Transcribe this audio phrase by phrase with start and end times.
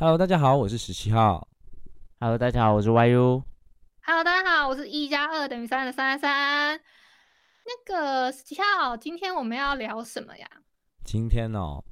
[0.00, 1.46] Hello，大家好，我是十七号。
[2.20, 3.42] Hello，大家好，我是 YU。
[4.00, 6.80] Hello，大家好，我是一加二等于三的三三。
[7.66, 10.48] 那个十七号，今天我们要聊什么呀？
[11.04, 11.84] 今天哦，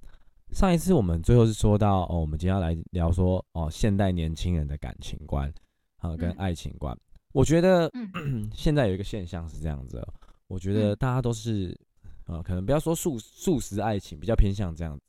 [0.53, 5.53] 上一次我们最后是说到哦，我们今天要来聊说哦，现代年轻人的感情观
[5.98, 6.98] 啊跟嗯爱情观。
[7.33, 10.09] 我觉得、嗯 现在有一个现象是这样子哦，
[10.47, 11.79] 我觉得嗯大家都是
[12.25, 15.05] 呃，可能不要说素素食爱情，比较偏向这样子。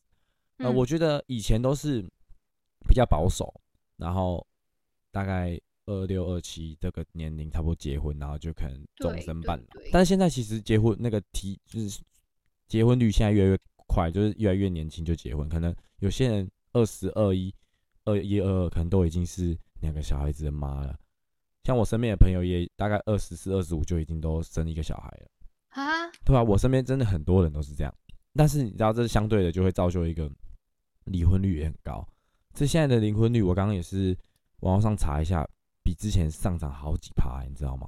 [0.57, 2.05] 呃，嗯我觉得以前都是
[2.87, 3.53] 比较保守，
[3.97, 4.45] 然后
[5.11, 9.67] 大概二六二七这个年龄差不多结婚，然后就可能终身伴郎。
[9.91, 12.01] 但是现在其实结婚那个提就是
[12.67, 17.53] 结婚率现在越来越快，就是越来越年轻就结婚，可能有些人二十二一、
[18.05, 20.97] 二一、二二，可能都已经是两个小孩子的妈了。
[21.63, 25.27] 像我身边的朋友也大概二十四、二十五就已经都生一个小孩了。
[25.69, 27.93] 啊，对啊，我身边真的很多人都是这样，
[28.33, 30.31] 但是你知道，这是相对的就会造就一个
[31.05, 32.07] 离婚率也很高。
[32.59, 34.13] 这现在的离婚率，我刚刚也是
[34.59, 35.47] 网络上查一下，
[35.81, 37.87] 比之前上涨好几趴，你知道吗？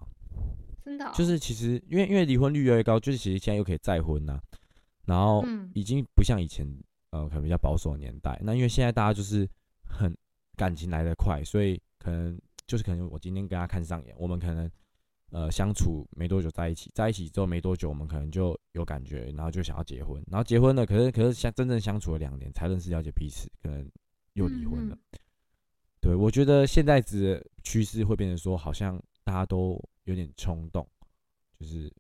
[0.82, 4.40] 真的哦、就是其实因为因为离婚率越来越高，就是其实现在又可以再婚呐、
[5.04, 6.66] 然后嗯已经不像以前
[7.10, 8.40] 呃可能比较保守的年代。
[8.42, 9.46] 那因为现在大家就是
[9.84, 10.16] 很
[10.56, 14.72] 感情来得快，所以可能就是可能我今天跟他看上眼，我们可能
[15.32, 23.86] 呃相处没多久在一起，在一起之后没多久，我们可能就有感觉，然后就想要结婚，然后结婚了，可是可是相真正相处了两年才认识了解彼此，可能
[24.34, 24.96] 又离婚了。
[24.96, 25.20] 嗯
[26.04, 30.84] 对，我觉得现在子的趋势会变成说，好像大家都有点冲动，
[31.60, 31.94] 就是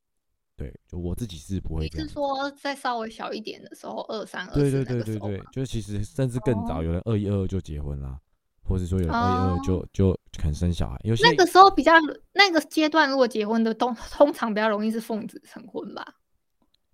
[0.57, 2.07] 对，就我自己是不会你是。
[2.07, 8.19] 说在稍微小一点的时候，二三二对对对对对就是其实甚至更早，哦有人二一二二就结婚啦，
[8.63, 11.93] 或者说有人二一二哦就就肯生小孩，有些那个时候比较
[12.33, 16.03] 那个阶段，如果结婚的通通常比较容易是奉子成婚吧？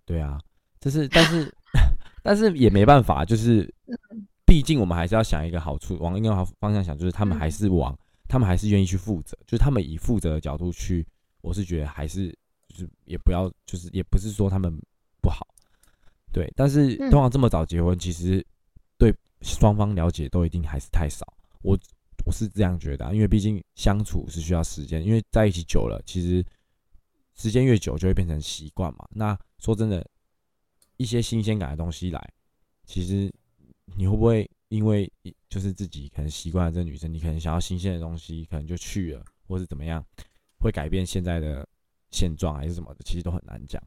[0.04, 0.38] 对啊，
[0.78, 1.50] 就是但是
[2.22, 7.52] 但是也没办法，就是嗯毕竟我们还是要想一个好处，往一个好方向想，就是他们还嗯。
[7.52, 7.94] 是往
[8.26, 11.06] 他们还是愿意去负责，就是他们以负责的角度去，
[11.42, 12.30] 我是觉得还是
[12.68, 14.74] 就是也不要就是也不是说他们
[15.20, 15.46] 不好，
[16.32, 17.10] 对，但是嗯。
[17.10, 18.42] 通常这么早结婚，其实
[18.96, 21.26] 对双方了解都一定还是太少，
[21.60, 21.78] 我
[22.24, 26.44] 我是这样觉得、啊，因为毕竟相处是需要时间，因为在一起久了，其实
[27.34, 29.06] 时间越久就会变成习惯嘛。
[29.10, 30.04] 那说真的，
[30.96, 32.32] 一些新鲜感的东西来，
[32.84, 33.32] 其实
[33.96, 40.04] 你会不会因为一就是自己可能习惯了这个女生，你可能想要新鲜的东西，可能就去了，或是怎么样，
[40.60, 41.66] 会改变现在的
[42.10, 43.82] 现状还是什么的，其实都很难讲，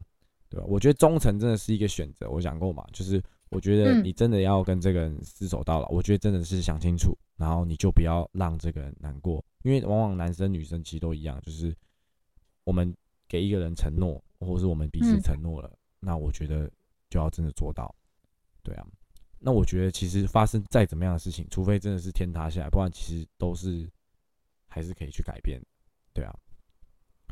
[0.48, 0.66] 对吧？
[0.66, 11.74] 我觉得忠诚真的是一个选择，我讲过嘛，就是我觉得嗯你真的要跟这个人厮守到老，我觉得真的是想清楚，然后你就不要让这个人难过，因为往往男生女生其实都一样，就是
[12.64, 12.94] 我们
[13.28, 16.70] 给一个人承诺，或是我们彼此嗯承诺了，那我觉得
[17.08, 17.94] 就要真的做到，
[18.62, 18.86] 对啊。
[19.44, 23.90] 那我觉得其实发生再怎么样的事情，除非真的是天塌下来，不然其实都是
[24.68, 25.60] 还是可以去改变，
[26.14, 26.32] 对啊。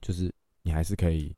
[0.03, 1.37] 就是你还是可以，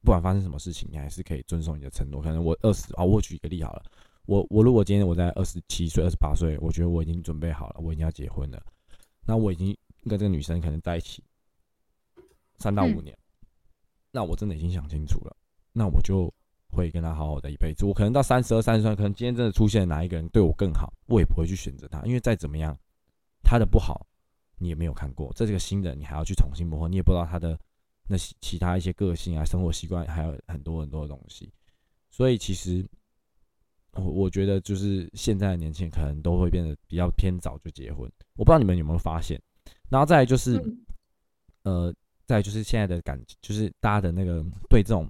[0.00, 2.20] 不管发生什么事情，你还是可以遵守你的承诺。
[2.20, 3.84] 可能我二十啊，我举一个例好了，
[4.24, 8.60] 我我如果今天我在二十七岁、二十八岁，我觉得我已经准备好了，我已经要结婚了，
[9.26, 9.76] 那我已经
[10.08, 11.22] 跟这个女生可能在一起
[12.58, 13.18] 三到五嗯年，
[14.10, 15.36] 那我真的已经想清楚了，
[15.72, 16.32] 那我就
[16.76, 17.84] 会跟他好好的一辈子。
[17.84, 22.78] 我可能到三十二、三十岁，可能今天真的出现哪一个人对我更好，我也不会去选择他，因为再怎么样，
[23.42, 24.06] 他的不好
[24.58, 27.58] 你也没有看过，这是个新人，你还要去重新磨合，你也不知道他的
[28.08, 31.52] 那些其他一些个性啊、生活习惯，还有很多很多的东西。
[32.10, 32.86] 所以其实
[33.92, 39.40] 我我觉得就是现在的年轻人可能都会变得比较偏早就结婚，我不知道你们有没有发现。
[39.88, 41.94] 然后再来就是，嗯呃，
[42.24, 45.08] 再就是现在的感，就是大家的那个对这种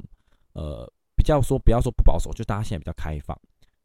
[0.53, 0.96] 呃比
[1.27, 3.39] 较说不要说不保守，就大家现在比较开放。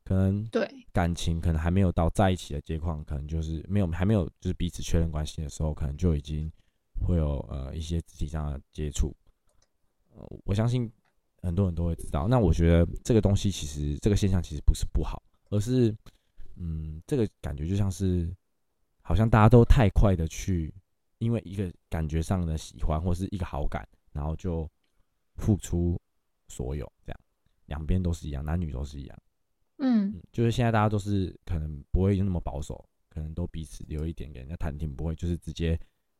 [0.03, 6.51] 可能对，感情可能还没有到在一起的阶况，可能就是没有还没有就是彼此确认关系的时候，可能就已经
[7.05, 9.15] 会有呃一些肢体上的接触。
[10.13, 10.91] 呃，我相信
[11.41, 12.27] 很多人都会知道。
[12.27, 15.95] 那我觉得这个东西其实这个现象其实不是不好，而是
[16.57, 18.29] 嗯，这个感觉就像是
[19.01, 20.73] 好像大家都太快的去
[21.19, 24.69] 因为一个感觉上的喜欢或是一个好感，然后就
[25.35, 25.97] 付出
[26.49, 27.19] 所有这样，
[27.71, 29.17] 两边都是一样，男女都是一样。
[29.77, 35.73] 嗯嗯，就是现在大家都是可能不会那么保守，可能都彼此留一点给人家谈听，不会就是直接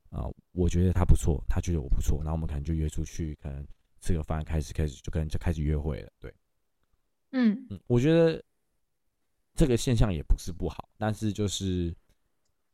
[0.10, 3.66] 啊、呃我觉得他不错，他觉得我不错，然后我们可能就约出去，可能
[4.00, 6.10] 吃个饭，开始开始就跟人就开始约会了。
[6.20, 6.34] 对，
[7.32, 8.44] 嗯嗯，我觉得
[9.54, 11.96] 这个现象也不是不好，但是就是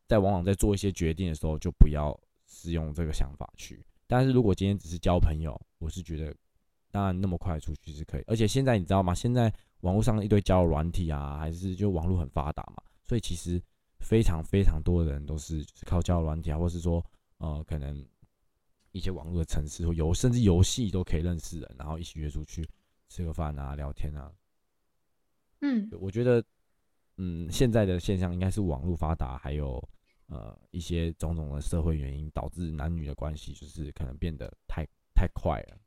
[0.08, 3.84] 在往往在做一些决定的时候，就不要使用这个想法去。
[4.08, 6.34] 但是如果今天只是交朋友，我是觉得，
[6.92, 9.14] 当然那么快出去是可以，而且现在你知道吗？
[9.14, 13.62] 现在网络上一堆交友软体啊，还是就网络很发达嘛，所以其实
[14.00, 17.04] 非常非常多的人都是就是靠交友软体啊，或是说
[17.38, 18.04] 呃可能
[18.92, 22.68] 一些网络的城市或游甚至游戏都可以认识人，然后一起约出去
[23.10, 24.32] 吃个饭啊、聊天啊。
[25.62, 26.44] 嗯我觉得，
[27.18, 29.84] 嗯，现在的现象应该是网络发达，还有
[30.28, 35.78] 呃一些种种的社会原因，导致男女的关系就是可能变得太太快了。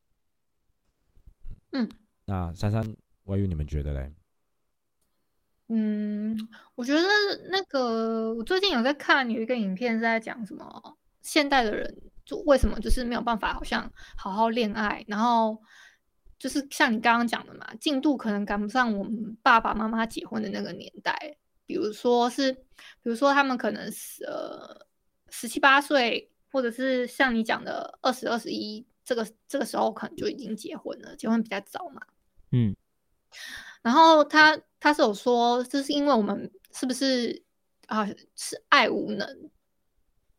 [1.72, 1.88] 嗯，
[2.24, 4.12] 那珊珊、外遇，你们觉得嘞？
[5.68, 6.36] 嗯，
[6.74, 7.00] 我觉得
[7.50, 15.62] 那个我最近有在看有一个影片是在讲什么现代的人就为什么就是没有办法好像好好恋爱，然后
[16.38, 21.36] 就是像你刚刚讲的嘛，进度可能赶不上我们爸爸妈妈结婚的那个年代，
[21.66, 22.60] 比如说是，比
[23.04, 24.86] 如说他们可能是呃
[25.28, 32.00] 十七八岁，或者是像你讲的二十二十一，这个这个时候可能就已经结婚了，结婚比较早嘛。
[32.52, 32.76] 嗯，
[33.82, 37.42] 然后他他是有说，这是因为我们是不是
[37.86, 39.50] 啊是爱无能？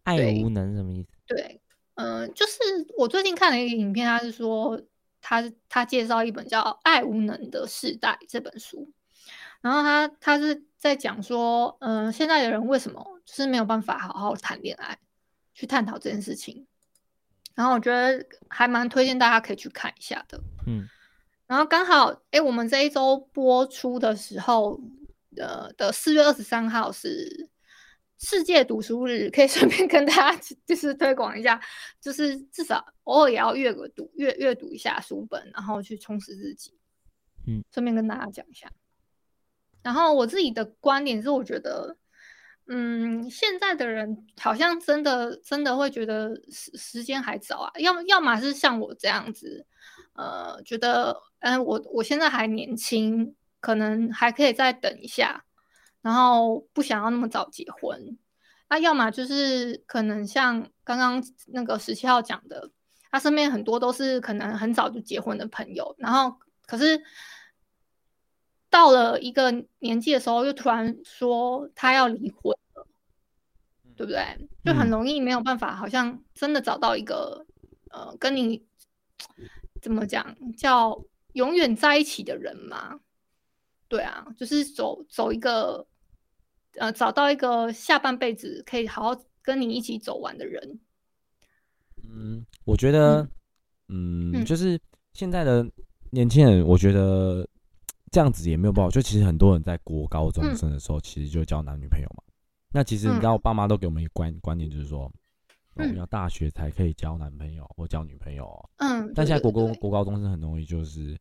[0.03, 1.09] 爱无能什么意思？
[1.27, 1.61] 对，
[1.95, 2.53] 嗯、就是
[2.97, 4.81] 我最近看了一个影片，他是说
[5.19, 8.89] 他他介绍一本叫《爱无能的世代》这本书，
[9.59, 14.97] 然后他他是在讲说，嗯、现在的人为什么就是没有办法好好谈恋爱，
[15.53, 16.67] 去探讨这件事情。
[17.55, 20.41] 然后我觉得还蛮推荐大家可以去看一下的。
[20.67, 20.87] 嗯，
[21.47, 24.79] 然后刚好，哎，我们这一周播出的时候，
[25.37, 27.49] 呃的四月二十三号是
[28.19, 31.61] 世界读书日，可以顺便跟大家就是推广一下，
[31.99, 36.77] 就是至少偶尔也要阅个读阅阅读一下书本，然后去充实自己。
[37.47, 38.71] 嗯，顺便跟大家讲一下。
[39.81, 41.97] 然后我自己的观点是，我觉得，
[42.67, 49.65] 嗯，现在的人好像真的真的会觉得时时间还早啊，要要么是像我这样子，
[50.13, 55.43] 呃，觉得，嗯、我我现在还年轻，可能还可以再等一下，
[56.01, 58.17] 然后不想要那么早结婚。
[58.69, 62.71] 那要么就是可能像刚刚那个十七号讲的，
[63.09, 66.37] 他身边很多都是可能很早就结婚的朋友，然后
[66.67, 67.01] 可是
[68.71, 72.87] 到了一个年纪的时候，又突然说他要离婚了，
[73.95, 74.25] 对不对？
[74.63, 77.45] 就很嗯容易没有办法，好像真的找到一个
[77.91, 78.63] 呃，跟你
[79.81, 81.03] 怎么讲叫
[81.33, 82.99] 永远在一起的人嘛？
[83.87, 85.85] 对啊，就是走走一个
[86.75, 90.79] 呃，找到一个下半辈子可以好好跟你一起走完的人。
[92.03, 93.27] 嗯，我觉得，
[93.89, 94.79] 嗯，嗯就是
[95.11, 95.69] 现在的
[96.11, 97.45] 年轻人，我觉得
[98.11, 98.89] 这样子也没有不好。
[98.91, 102.23] 就其实很多人在国高中嗯生的时候，其实就交男女朋友嘛。
[102.73, 105.11] 那其实你知道，爸妈都给我们一个观观念，就是说，
[105.75, 108.69] 我，嗯要大学才可以交男朋友或交女朋友哦。
[108.77, 111.17] 嗯，但现在国高国高中生很容易就是，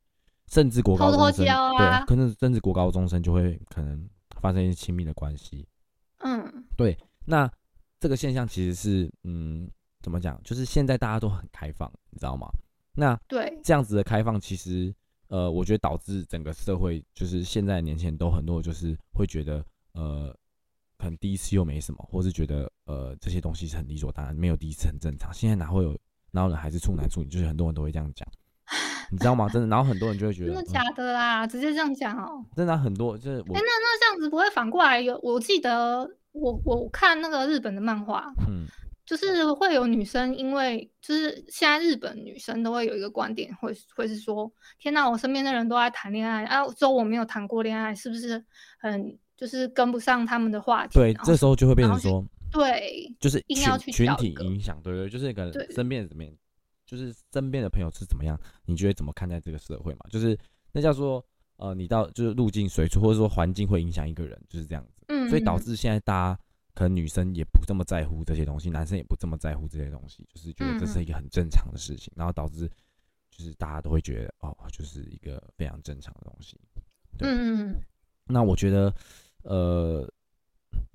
[0.49, 4.09] 甚至国高中生对，可能甚至国高中生就会可能
[4.40, 5.66] 发生一些亲密的关系。
[6.18, 7.50] 嗯对那
[7.99, 9.68] 这个现象其实是，嗯，
[10.02, 10.40] 怎么讲？
[10.42, 12.49] 就是现在大家都很开放，你知道吗？
[12.94, 14.94] 那对，这样子的开放，其实，
[15.30, 20.37] 呃，我觉得导致整个社会，就是现在的年轻人都很多，就是会觉得，呃，
[20.99, 25.32] 可能第一次又没什么，或是觉得，呃，这些东西是很理所当然，没有第一次很正常。
[25.32, 25.96] 现在哪会有，
[26.32, 27.28] 哪有人还是处男处女？
[27.28, 28.28] 就是很多人都会这样讲，
[29.12, 29.49] 你知道吗？
[29.49, 31.46] 真的，然后很多人就会觉得，嗯真的假的啦？
[31.46, 32.44] 直接这样讲哦。
[32.56, 35.16] 真的啊很多，就是我哎，那，那这样子不会反过来有？
[35.22, 38.66] 我记得我我看那个日本的漫画，嗯，
[39.17, 48.45] 就是会有女生，因为就是现在日本女生都会有一个观点，会会是说，天呐，我身边的人都在谈恋爱，啊，只有我没有谈过恋爱，是不是
[48.79, 50.95] 很就是跟不上他们的话题？
[50.95, 56.33] 对，这时候就会变成说，对，就是群硬要去群体影响，对对，就是可能身边的怎么样，
[56.87, 60.07] 就是身边的朋友是怎么样，你觉得怎么看待这个社会嘛？
[60.11, 60.38] 就是
[60.73, 61.25] 那叫做
[61.57, 65.05] 呃，你到就是路径随处，或者说环境会影响一个人，就是这样子。
[65.09, 66.40] 嗯，所以导致现在大家
[66.75, 72.69] 可能女生也不这么在乎这些东西，男生也不这么在乎这些东西，就是觉得这是一个很正常的事情，然后导致
[73.31, 76.59] 就是大家都会觉得哦，就是一个非常正常的东西。
[77.19, 77.83] 对嗯嗯
[78.27, 78.95] 那我觉得，
[79.43, 80.09] 呃，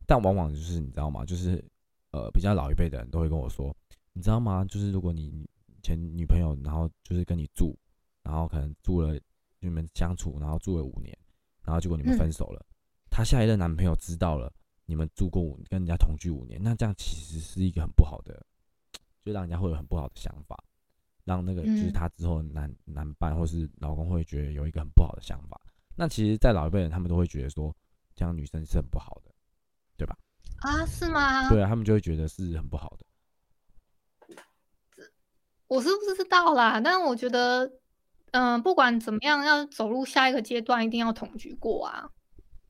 [0.07, 1.25] 但往往就是你知道吗？
[1.25, 1.63] 就是
[2.11, 3.75] 呃，比较老一辈的人都会跟我说，
[4.13, 4.63] 你知道吗？
[4.65, 5.45] 就是如果你
[5.83, 7.77] 前女朋友，然后就是跟你住，
[8.23, 9.19] 然后可能住了
[9.59, 11.15] 你们相处，然后住了五年，
[11.63, 12.65] 然后结果你们嗯分手了，
[13.09, 14.51] 她下一任男朋友知道了
[14.85, 18.45] 你们住过五跟人家同居五年，那这样其实是一个很不好的，
[19.23, 20.63] 就让人家会有很不好的想法，
[21.23, 25.59] 让那个就是他之后男男伴或是老公会觉得有一个很不好的想法。
[25.97, 27.73] 那其实，在老一辈人，他们都会觉得说，
[28.15, 29.31] 这样女生是很不好的，
[29.97, 30.17] 对吧？
[30.59, 31.49] 啊，是吗？
[31.49, 33.05] 对啊，他们就会觉得是很不好的。
[35.67, 37.79] 我是不知道啦，但我觉得，
[38.31, 42.11] 嗯、不管怎么样，要走入下一个阶段，一定要同居过啊。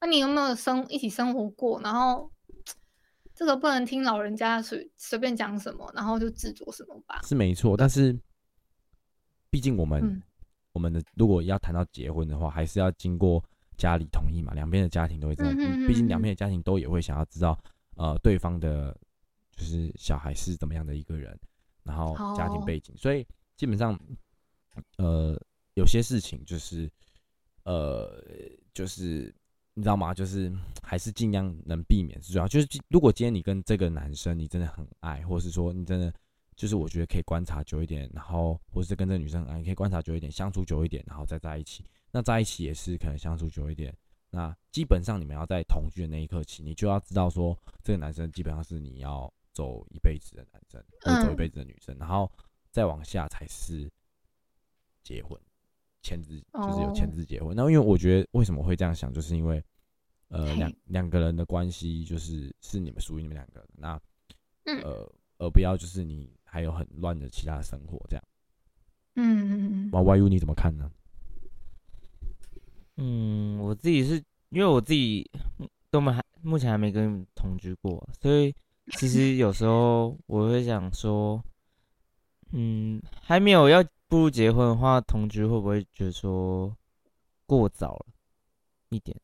[0.01, 1.81] 那你有没有生一起生活过？
[1.81, 2.31] 然后
[3.33, 7.21] 这个不能听老人家随随便讲什么，然后就执着什么吧。
[7.23, 8.17] 是没错，但是
[9.49, 10.21] 毕竟我们、嗯
[10.75, 13.41] 我们的如果要谈到结婚的话，还是要经过
[13.77, 17.57] 家里同意嘛，两边的家庭都会这样，嗯哼哼毕竟两边的家庭都也会想要知道，
[17.95, 18.93] 呃，对方的
[19.55, 21.39] 就是小孩是怎么样的一个人，
[21.85, 23.25] 然后家庭哦背景，所以
[23.55, 23.97] 基本上，
[24.97, 25.41] 呃，
[25.75, 26.91] 有些事情就是，
[27.63, 28.21] 呃，
[28.73, 29.33] 就是
[29.75, 30.13] 你知道吗？
[30.13, 30.51] 就是
[30.81, 32.47] 还是尽量能避免是最好。
[32.47, 36.11] 就是如果今天你跟这个男生你真的很爱，或是说你真的
[36.55, 41.83] 就是我觉得可以观察久一点，然后或是跟这个女生很爱，你可以观察久一点，相处久一点，然后再在一起。
[42.09, 43.93] 那在一起也是可能相处久一点。
[44.31, 52.31] 那基本上你们要在同居的那一刻起，你就要知道说这个男生基本上是你要走一辈子的男生，或者走一嗯辈子的女生，然后
[52.71, 53.91] 再往下才是
[55.03, 55.37] 结婚，
[56.05, 57.55] 签字就是有签哦字结婚。
[57.55, 59.63] 那因为我觉得为什么会这样想，就是因为
[60.27, 63.99] 呃嘿两两个人的关系就是是你们属于你们两个人，那
[64.65, 68.23] 嗯呃而不要就是你还有很乱的其他的生活这样。
[69.15, 70.91] 嗯嗯嗯哇 Y U 你怎么看呢？
[72.97, 78.53] 嗯，我自己是因为我自己嗯都没还目前还没跟你们同居过，所以
[78.97, 81.43] 其实有时候我会想说，
[82.51, 86.75] 嗯，还没有要步入结婚的话，同居会不会觉得说
[87.45, 88.05] 过早了
[88.89, 89.15] 一点？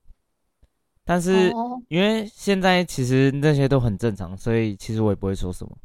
[1.04, 5.78] 但是哦，因为现在其实那些都很正常，所以其实我也不会说什么。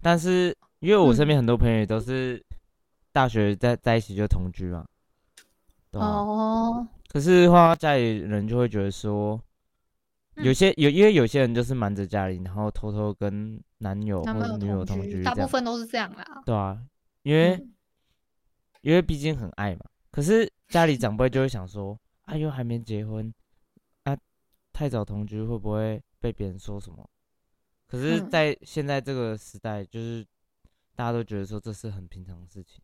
[0.00, 2.42] 但是因为我身边很多朋友也都是
[3.12, 4.86] 大学在在一起就同居嘛，
[5.92, 9.40] 哦，可是的话，家里人就会觉得说，
[10.36, 10.44] 嗯。
[10.44, 16.24] 有些有因为有些人就是瞒着家里，然后偷偷跟男友或者女友同居，大部分都是这样啦。
[16.46, 16.80] 对啊，
[17.22, 17.72] 因为、嗯
[18.80, 19.84] 因为毕竟很爱嘛。
[20.10, 23.32] 可是家里长辈就会想说，啊，又还没结婚，
[24.04, 24.16] 啊，
[24.72, 27.08] 太早同居会不会被别人说什么？
[27.86, 30.24] 可是，嗯在现在这个时代，就是
[30.94, 32.80] 大家都觉得说这是很平常的事情。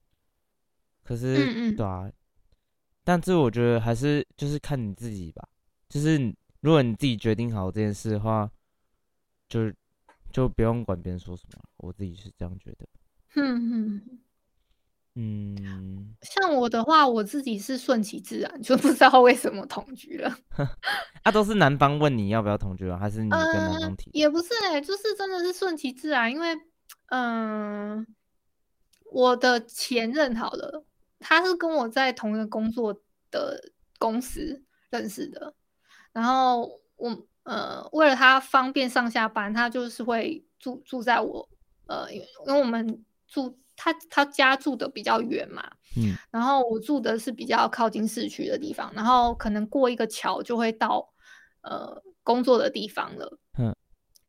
[1.03, 2.11] 可是，嗯嗯对啊，
[3.05, 5.49] 但这我觉得还是就是看你自己吧。
[5.89, 6.19] 就是
[6.61, 8.51] 如果你自己决定好这件事的话，
[9.49, 9.73] 就
[10.33, 11.63] 就不用管别人说什么。
[11.77, 12.89] 我自己是这样觉得。
[13.37, 14.21] 嗯嗯，
[15.19, 20.37] 嗯，像我的话，我自己是顺其自然，就不知道为什么同居了。
[21.25, 24.11] 啊，都是男方问你要不要同居啊，还是你跟男呃方提？
[24.13, 26.55] 也不是哎、就是真的是顺其自然，因为
[27.07, 28.07] 嗯、
[29.11, 30.85] 我的前任好了，
[31.19, 35.55] 他是跟我在同一个工作的公司认识的，
[36.13, 41.49] 然后我呃为了他方便上下班，他就是会住住在我
[41.87, 42.21] 呃，因
[42.53, 45.63] 为我们住他他家住的比较远嘛，
[45.97, 51.13] 嗯，然后我住的是比较靠近市区的地方，然后可能过一个桥就会到
[51.63, 53.39] 呃工作的地方了。
[53.59, 53.75] 嗯，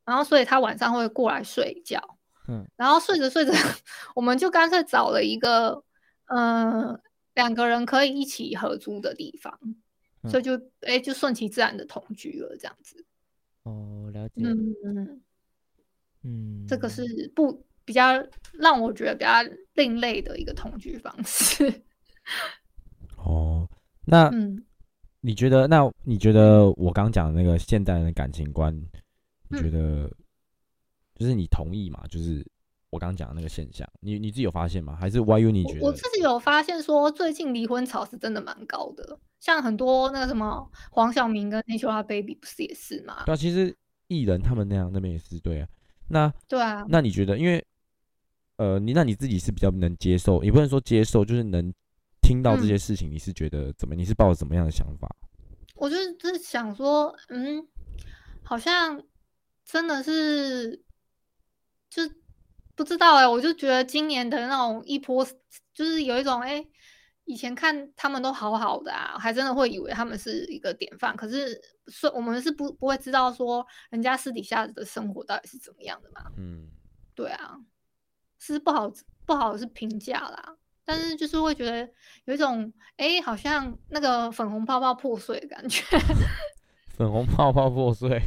[0.05, 2.17] 然后所以他晚上会过来睡觉。
[2.49, 3.51] 嗯，然后睡着睡着，
[4.15, 5.83] 我们就干脆找了一个
[6.27, 6.97] 呃
[7.35, 9.59] 两个人可以一起合租的地方，
[10.23, 13.05] 嗯所以就哎就顺其自然的同居了这样子。
[13.63, 14.35] 哦，了解。
[14.37, 15.21] 嗯嗯，
[16.23, 19.29] 嗯，这个是不比较让我觉得比较
[19.75, 21.82] 另类的一个同居方式。
[23.15, 23.65] 哦，
[24.06, 24.62] 那 嗯
[25.22, 25.67] 你觉得？
[25.67, 28.75] 那你觉得我刚讲的那个现代人的感情观，
[29.50, 30.10] 你嗯觉得
[31.15, 32.03] 就是你同意吗？
[32.10, 32.46] 就是
[32.89, 34.98] 我刚讲的那个现象，你你自己有发现吗？
[35.00, 36.01] 还是 YU 你觉得我我自？
[36.13, 43.24] 己有发现说，最近离婚潮是真的蛮高的，像很多那个什么黄晓明跟 Angelababy 不是也是吗？
[43.25, 43.74] 对啊，其实
[44.08, 45.67] 艺人他们那样那边也是对啊。
[46.10, 47.62] 那对啊，那你觉得，因为
[48.57, 51.73] 呃，你那你自己是比较能接受，也不能说接受，就是能
[52.21, 53.95] 听到这嗯些事情，你是觉得怎么？
[53.95, 55.07] 你是抱着怎么样的想法？
[55.75, 57.67] 我就是想说，嗯，
[58.43, 59.01] 好像
[59.63, 60.83] 真的是，
[61.89, 62.01] 就
[62.73, 65.23] 不知道哎、我就觉得今年的那种一波，
[65.73, 66.65] 就是有一种哎、
[67.25, 76.31] 以前看他们都好好的啊，还真的会以为他们是一个典范，可是是我们是不不会知道说人家私底下的生活到底是怎么样的嘛。
[76.37, 76.67] 嗯，
[77.13, 77.55] 对啊，
[78.39, 78.91] 是不好
[79.25, 81.89] 不好是评价啦，但是就是会觉得
[82.25, 85.84] 有一种哎、诶好像那个粉红泡泡破碎的感觉。
[86.96, 88.20] 粉红泡泡破碎。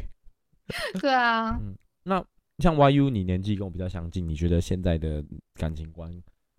[1.01, 2.25] 对啊，嗯那
[2.59, 5.25] 像 YU，你年纪跟我比较相近，你觉得现在的
[5.55, 6.13] 感情观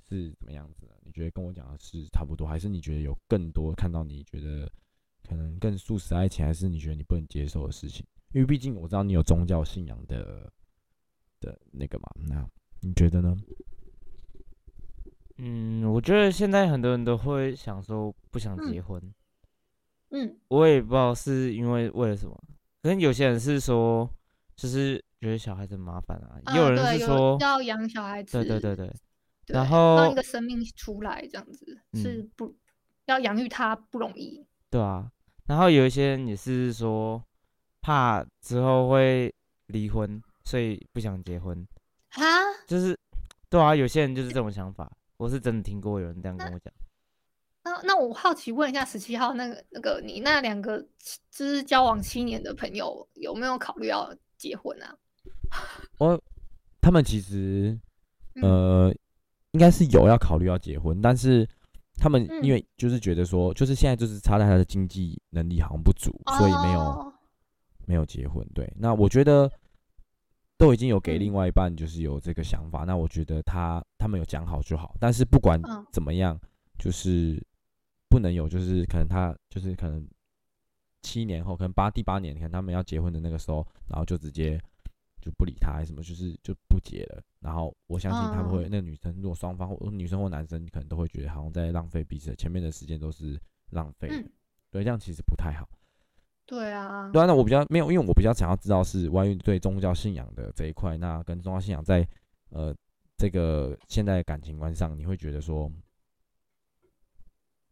[0.10, 0.98] 是怎么样子的？
[1.03, 4.70] 你觉得跟我讲的是差不多，还是你觉得有更多看到你觉得
[5.27, 8.05] 可能更素食爱情，还是你觉得你不能接受的事情？
[8.34, 10.51] 因为毕竟我知道你有宗教信仰的
[11.39, 12.46] 的那个嘛，那
[12.81, 13.35] 你觉得呢？
[15.38, 19.01] 嗯，我觉得现在很多人都会想说不想嗯结婚，
[20.09, 22.35] 嗯我也不知道是因为为了什么，
[22.83, 24.07] 可能有些人是说
[24.55, 28.88] 就是觉得小孩子很麻烦啊，啊也有人对是说，要养小孩子，对对对对，
[29.47, 32.55] 对然后让一个生命出来这样子、嗯是不
[33.05, 34.45] 要养育他不容易。
[34.69, 35.11] 对啊，
[35.47, 37.23] 然后有一些人也是说
[37.81, 39.33] 怕之后会
[39.67, 41.67] 离婚，所以不想结婚，
[42.15, 42.23] 啊，
[42.67, 42.97] 就是
[43.49, 46.73] 对啊，有些人就是这种想法，我是真的听过有人这样跟我讲。
[47.63, 50.79] 那那我好奇问一下，十七号那个那个你那两个
[51.29, 54.97] 就是交往七年的朋友，有没有考虑要结婚啊？
[55.99, 56.19] 我
[56.81, 57.79] 他们其实
[58.35, 58.95] 嗯呃，
[59.51, 61.47] 应该是有要考虑要结婚，但是
[61.97, 67.13] 他们嗯因为就是觉得说，就是现在就是差在他的经济能力好像不足，所以没有哦
[67.85, 68.43] 没有结婚。
[68.55, 69.51] 对，那我觉得
[70.61, 74.95] 都已经有给嗯另外一半就是有这个想法，那我觉得他他们有讲好就好。
[74.99, 76.39] 但是不管嗯怎么样，
[76.77, 77.43] 就是
[78.07, 80.07] 不能有就是可能他就是可能
[81.01, 84.61] 七年后，可能八第八年，可能他们要结婚的那个时候，然后就直接
[85.19, 87.23] 就不理他，还是什么，就是就不结了。
[87.39, 93.35] 然后我相信他们会，嗯那个女生如果双方或女生或男生可能都会觉得好像在浪费彼此前面的时间都是
[93.71, 94.07] 浪费
[94.69, 95.67] 对，这样其实不太好。
[96.51, 102.05] 对啊，对啊，那我比较没有，因为我比较想要知道是关于对宗教信仰的这一块，那跟宗教信仰在
[102.50, 102.75] 呃
[103.16, 105.72] 这个现在的感情观上，你会觉得说，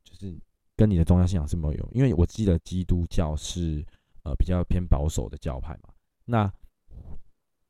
[0.02, 0.34] 就是
[0.78, 3.86] 跟你的宗教信仰是没有有，因为我记得基督教是
[4.24, 5.90] 呃比较偏保守的教派嘛，
[6.24, 6.50] 那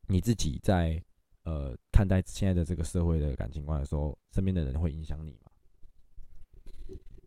[0.08, 1.04] 你自己在
[1.43, 5.50] 呃看待现在的这个社会的感情观的时候，身边的人会影响你吗？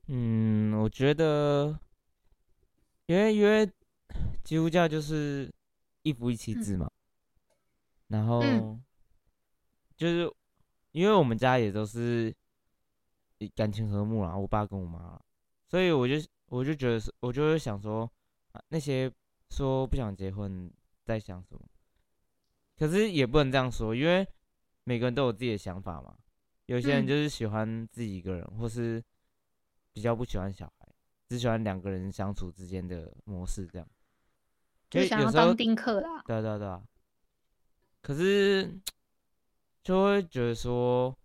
[0.07, 1.77] 嗯，我觉得，
[3.13, 3.71] 因为因为
[4.43, 5.53] 基督教就是
[6.03, 6.91] 一夫一妻制嘛，
[8.09, 8.83] 然后嗯。
[9.95, 10.33] 就是
[10.91, 12.35] 因为我们家也都是
[13.39, 15.21] 以感情和睦啦，我爸跟我妈，
[15.69, 16.15] 所以我就
[16.47, 18.11] 我就觉得是，我就会想说，
[18.51, 19.13] 啊那些
[19.51, 20.69] 说不想结婚
[21.05, 21.61] 在想什么，
[22.77, 24.27] 可是也不能这样说，因为
[24.83, 26.17] 每个人都有自己的想法嘛，
[26.67, 27.07] 有些人嗯。
[27.07, 29.01] 就是喜欢自己一个人，或是
[29.93, 30.82] 比较不喜欢小孩，
[31.33, 33.89] 只喜欢两个人相处之间的模式这样。
[34.91, 36.23] 因就为有时候想要当丁克啦。
[36.27, 36.83] 对啊对啊对啊。
[38.03, 38.79] 可是
[39.83, 41.17] 就会觉得说，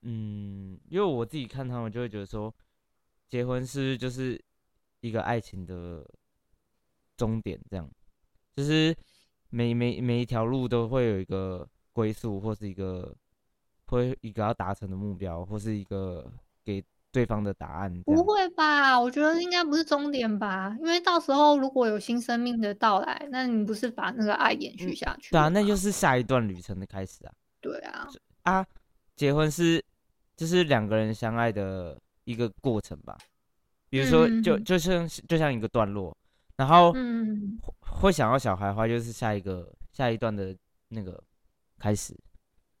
[0.00, 2.54] 嗯，因为我自己看他们就会觉得说，
[3.28, 4.42] 结婚是就是
[5.00, 6.08] 一个爱情的
[7.18, 7.90] 终点，这样，
[8.56, 8.96] 就是
[9.50, 13.14] 每每每一条路都会有一个归宿，或是一个
[13.86, 16.32] 会一个要达成的目标，或是一个
[16.64, 18.98] 给对方的答案，不会吧？
[18.98, 27.32] 我觉得应该不是终点吧，因为到时候如果有新生命的到来，那你不是把那个爱延续嗯下去对啊，那就是下一段旅程的开始啊。
[27.60, 28.08] 对啊，
[28.44, 28.66] 啊，
[29.14, 29.84] 结婚是
[30.36, 33.16] 就是两个人相爱的一个过程吧。
[33.90, 36.16] 比如说，就就像就像一个段落，
[36.56, 40.56] 然后嗯会想要小孩的话，就是下一个下一段的
[40.88, 41.22] 那个
[41.78, 42.18] 开始。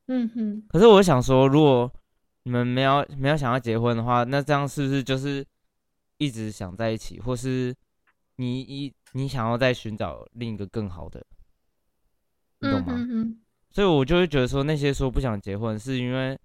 [0.06, 1.92] 嗯哼，可是我想说，如果
[2.44, 5.46] 你们没有没有想要结婚的话，那这样是不是就是
[6.18, 7.74] 一直想在一起，或是
[8.36, 11.24] 你一你想要再寻找另一个更好的，
[12.58, 12.92] 你懂嗯吗？
[12.94, 16.38] 哼哼，所以我就会觉得说，那些说不想结婚，是因为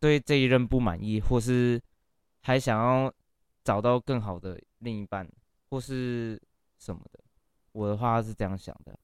[0.00, 1.80] 对这一任不满意，或是
[2.42, 3.12] 还想要
[3.62, 5.28] 找到更好的另一半，
[5.70, 6.40] 或是
[6.78, 7.20] 什么的。
[7.72, 8.98] 我的话是这样想的，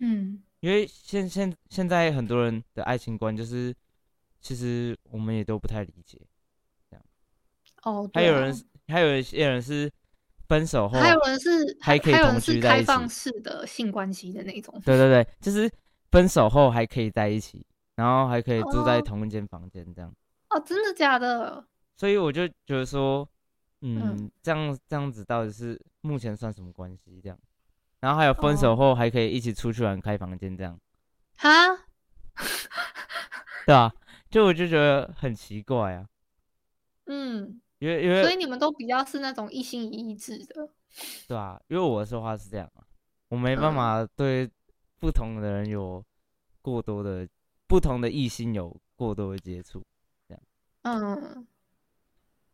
[0.00, 3.74] 嗯因为现现现在很多人的爱情观就是，
[4.42, 6.20] 其实我们也都不太理解。
[7.84, 9.90] 哦，对啊还有人，还有一些人是
[10.46, 15.68] 分手后，还有人是还可以同居在一起开放式的性关系的那种，对对对，就是
[16.12, 20.14] 分手后还可以在一起，然后还可以住在哦同一间房间这样。
[20.50, 21.66] 哦，真的假的？
[21.96, 23.28] 所以我就觉得说，
[23.80, 27.20] 嗯，嗯这样这样子到底是目前算什么关系？
[27.20, 27.36] 这样，
[27.98, 30.78] 然后还有分哦手后还可以一起出去玩、开房间这样，
[31.38, 31.50] 哈，
[33.66, 33.92] 对吧、
[34.32, 36.08] 就我就觉得很奇怪啊，
[37.04, 40.70] 嗯，因为因为所以你们都比较是那种一心一意制的，
[41.28, 42.82] 对啊，因为我的说话是这样啊，
[43.28, 44.50] 我没办嗯法对
[44.98, 46.02] 不同的人有
[46.62, 47.28] 过多的
[47.66, 49.84] 不同的异性有过多的接触，
[50.84, 51.46] 嗯，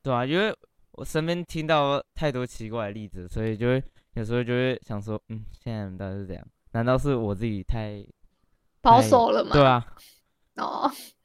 [0.02, 0.52] 对啊，因为
[0.92, 3.82] 我身边听到太多奇怪的例子，所以就会
[4.14, 6.44] 有时候就会想说，嗯，现在人到底是这样？
[6.72, 8.04] 难道是我自己太
[8.80, 9.52] 保守了吗？
[9.52, 9.86] 对啊？
[10.56, 10.90] 哦，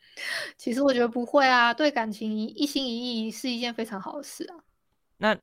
[0.58, 4.56] 其实我觉得不会啊，对感情一一心一意是一件非常好的事啊。
[5.18, 5.38] 那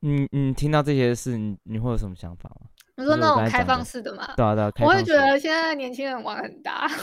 [0.00, 2.68] 你你听到这些事，你你会有什么想法吗？
[2.96, 4.34] 你说那种开放式的嘛？
[4.36, 6.86] 对啊对啊，开我会觉得现在年轻人玩很大，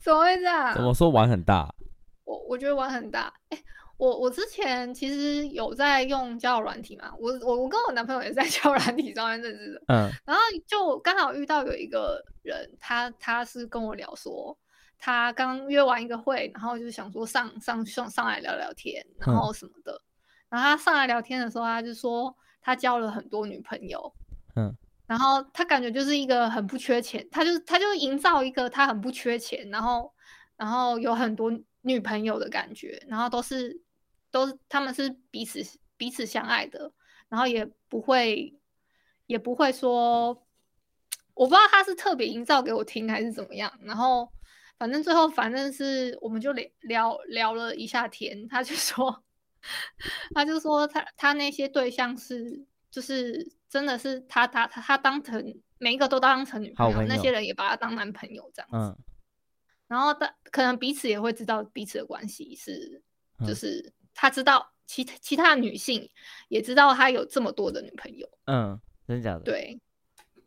[0.00, 0.74] 怎么会这样？
[0.74, 1.74] 怎么说玩很大？
[2.24, 3.32] 我我觉得玩很大。
[3.48, 3.58] 哎、
[3.98, 9.82] 我我之前其实有在用交友软体嘛，我我我跟我男朋友也是在 交友软体上面认识的。
[9.88, 14.56] 嗯然后就刚好遇到有一个人，他他是跟我聊说，
[14.98, 20.00] 他刚约完一个会，然后就想说上上上上来聊聊天，然嗯后什么的。
[20.48, 24.14] 然后他上来聊天的时候，他就说他交了很多女朋友，
[24.54, 24.72] 嗯，
[25.06, 30.10] 然后他感觉就是一个很不缺钱，他就他就营造一个他很不缺钱，然后
[30.56, 31.50] 然后有很多
[31.82, 33.78] 女朋友的感觉，然后都是
[34.30, 35.60] 都是他们是彼此
[35.96, 36.92] 彼此相爱的，
[37.28, 38.54] 然后也不会
[39.26, 40.46] 也不会说，
[41.34, 44.30] 我不知道他是特别营造给我听还是怎么样，然后
[44.78, 49.24] 反正最后反正是我们就聊聊聊了一下天，他就说
[50.34, 58.76] 他就说他他那些对象是就是真的是他他他他当成每一个都当成女朋友，那些人也把他当男朋友这样子。
[58.76, 59.04] 嗯
[59.88, 63.02] 然后但可能彼此也会知道彼此的关系是，
[63.40, 66.10] 就嗯是他知道其他其他女性
[66.48, 68.76] 也知道他有这么多的女朋友，嗯，
[69.06, 69.80] 真的假的？，对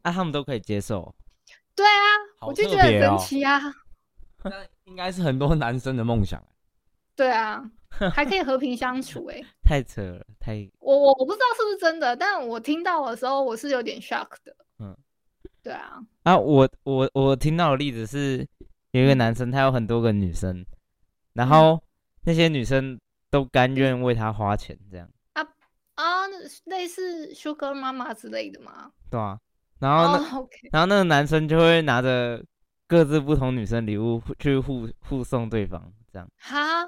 [0.01, 1.15] 啊，他们都可以接受。
[1.73, 2.03] 对啊，
[2.37, 3.61] 好我就觉得很神奇啊，
[4.43, 4.51] 那
[4.83, 6.45] 应该是很多男生的梦想。
[7.15, 7.63] 对啊，
[8.13, 14.93] 还可以和平相 处哎、太扯了，太我我我不知道是不是真的，但我听到的时候我是有点 shock 的，嗯，
[15.63, 16.37] 对啊，啊！
[16.37, 18.45] 我我我听到的例子是，
[18.91, 20.65] 有一个男生他有很多个女生，
[21.33, 21.81] 然后
[22.25, 22.99] 那些女生
[23.31, 25.41] 都甘愿为他花钱，这样啊，
[25.95, 26.27] 啊
[26.65, 28.91] 类似 Sugar 妈妈之类的吗？
[29.09, 29.39] 对啊。
[29.79, 32.45] 然后那、哦，OK，然后那个男生就会拿着
[32.85, 36.87] 各自不同女生礼物去互互送对方，这样哈， 啊，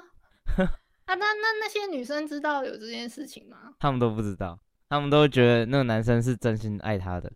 [1.06, 3.74] 那那那些女生知道有这件事情吗？
[3.80, 4.56] 他们都不知道，
[4.88, 7.32] 他们都觉得那个男生是真心爱她的。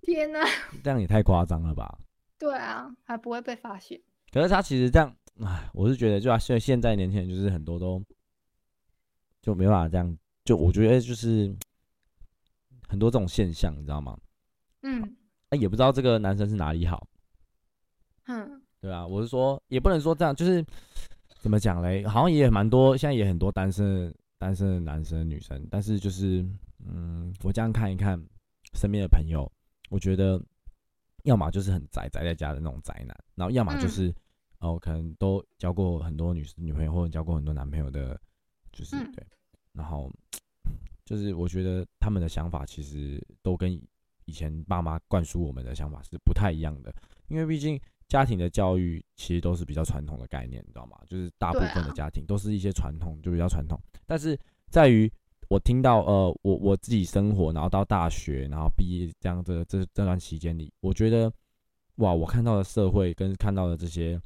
[0.00, 0.40] 天哪，
[0.82, 1.98] 这样也太夸张了吧？
[2.38, 4.00] 对啊，还不会被发现。
[4.32, 5.14] 可是他其实这样，
[5.44, 8.02] 唉，我是觉得，就啊，现现在年轻人就是很多都
[9.42, 11.54] 就没办法这样，就我觉得就是
[12.88, 14.18] 很多这种现象，你知道吗？
[14.82, 15.16] 嗯
[15.50, 17.06] 那、也不知道这个男生是哪里好，
[18.26, 20.64] 嗯对啊，我是说，也不能说这样，就是
[21.40, 22.06] 怎么讲嘞？
[22.06, 26.46] 好像也蛮多，现在也很多单身单身的男生女生，但是就是，
[26.86, 28.18] 嗯，我这样看一看
[28.74, 29.50] 身边的朋友，
[29.90, 30.42] 我觉得
[31.24, 34.14] 要么就是很宅宅在家的那种宅男，然后要么就嗯是、
[34.60, 38.18] 哦，可能都交过很多女女朋友或者交过很多男朋友的，
[38.80, 39.24] 就是、嗯对，
[39.74, 40.10] 然后
[41.04, 43.72] 就是我觉得他们的想法其实都跟
[44.24, 46.92] 以前爸妈灌输我们的想法是不太一样的，
[47.28, 50.98] 因为毕竟家庭的教育其实都是比较传统的概念，你知道吗？
[51.06, 53.80] 就是大部分的啊家庭都是一些传统，就比较传统。
[54.06, 54.38] 但是
[54.68, 55.10] 在于
[55.48, 61.32] 我听到呃，我我自己生活，然后到大学，然后毕业这样的这这段期间里，我觉得
[61.96, 64.20] 哇，我看到的社会跟看到的这些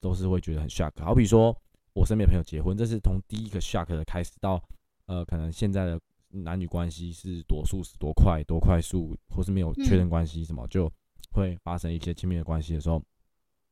[0.00, 0.92] 都是会觉得很 shock。
[1.02, 1.54] 好比说
[1.94, 4.62] 我身边朋友结婚，这是从第一个 shock 的开始到
[5.06, 6.00] 呃，可能现在的
[6.30, 10.90] 男女关系是多速是、多快、多快速，或是没有确认关系什么，就
[11.32, 13.02] 会发生一些亲密的关系的时候，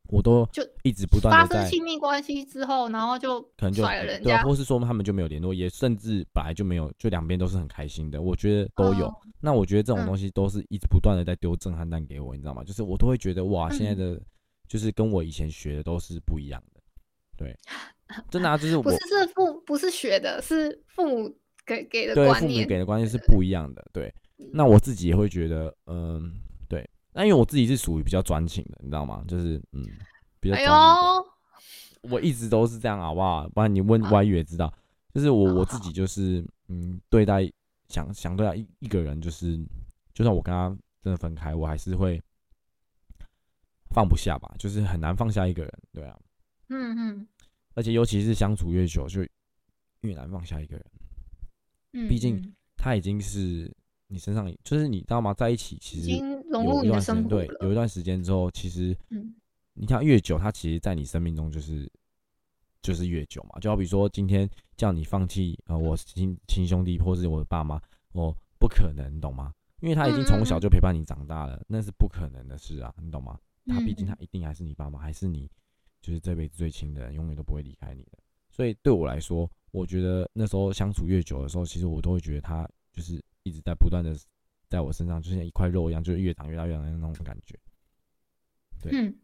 [0.08, 9.06] 我都就一直不断发生亲密关系之后，然后就可能就甩了人对啊，家，或是说他们就没有联络，也甚至本来就没有，就两边都是很开心的，我觉得都有。
[9.06, 12.62] 哦那我觉得这种嗯东西都是一直不断的在丢震撼弹给我，你知道吗？
[12.62, 14.22] 就是我都会觉得哇，现在嗯的
[14.68, 16.79] 就是跟我以前学的都是不一样的，
[17.40, 17.58] 对，
[18.30, 22.54] 真的啊，就是我不是是父不是学的，是父母给给的对父母。
[22.66, 24.12] 给的观念是不一样的，对。
[24.52, 26.34] 那我自己也会觉得，嗯，
[26.68, 26.88] 对。
[27.12, 29.24] 那因为我自己是属于比较专情的，你知道吗？
[29.26, 29.82] 就是嗯，
[30.38, 30.64] 比较哎。
[30.64, 30.70] 呦，
[32.02, 33.48] 我一直都是这样，好不好？
[33.48, 34.72] 不然你问好 Y 也知道，
[35.14, 37.50] 就是我我自己就是嗯，对待
[37.88, 39.58] 想想对待一一个人，就是
[40.12, 40.68] 就算我跟他
[41.02, 42.20] 真的分开，我还是会
[43.94, 46.18] 放不下吧，就是很难放下一个人，对啊。
[46.70, 47.28] 嗯嗯，
[47.74, 49.20] 而且尤其是相处越久，就
[50.00, 50.86] 越难放下一个人。
[51.92, 53.70] 嗯毕竟嗯他已经是
[54.06, 55.34] 你身上，就是你知道吗？
[55.34, 57.72] 在一起其已实经融入你的生活对，有。
[57.72, 59.34] 一段时间之后，其实嗯
[59.74, 61.90] 你看越久，他其实在你生命中就是
[62.82, 63.58] 就是越久嘛。
[63.60, 67.80] 就好比说今天叫你放弃呃我亲亲兄弟或是我的爸妈，
[68.12, 69.52] 我不可能，你懂吗？
[69.80, 73.38] 因为他已经从小就陪伴你长大了，那是不可能的事啊，你懂吗？
[73.66, 75.50] 他毕竟他嗯一定还是你爸妈，还是你
[76.00, 78.18] 就是这辈子最亲的人，永远都不会离开你的。
[78.50, 84.16] 所以对我来说，我觉得那时候相处越久的时候，其实我都会觉得他就是一直在不断的
[84.68, 87.58] 在我身上，就像一块肉一样，就是越长越大越长的那种感觉。
[88.82, 89.14] 对嗯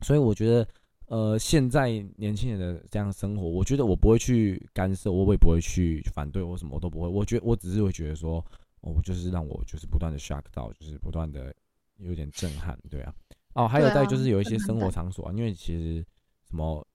[0.00, 0.68] 所以我觉得，
[1.06, 7.08] 呃，现在年轻人的这样生活，我觉得我不会去干涉，我也不会去反对，我什么我都不会。
[7.08, 8.44] 我觉我只是会觉得说，
[8.80, 11.54] 哦，我就是让我就是不断的 shock 到，就是不断的
[11.96, 13.14] 有点震撼，对啊。
[13.56, 16.04] 哦，还有对啊再就是有一些生活场所啊，因为其实
[16.48, 16.86] 什么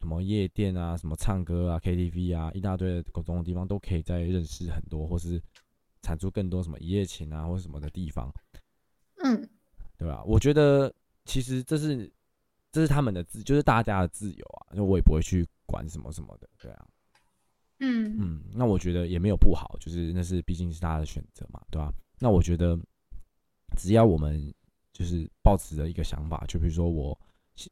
[0.00, 5.40] 什么夜店啊，什么唱歌啊、KTV 啊，一大堆的各种地方都可以在认识很多，或是
[6.02, 8.32] 产出更多什么一夜情啊，或者什么的地方。
[9.22, 9.48] 嗯。
[9.98, 12.12] 对吧、我觉得其实这是
[12.70, 16.86] 这是他们的自，就是大家的自由啊，那我也不会去管什么什么的，对啊，
[17.80, 18.14] 嗯。
[18.20, 22.78] 嗯，那我觉得也没有不好，就是那是毕竟是大家的选择嘛，对吧、那我觉得
[23.78, 24.52] 只要我们
[24.96, 27.20] 就是抱持着一个想法，就比如说我